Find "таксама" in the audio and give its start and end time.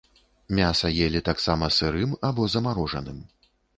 1.29-1.69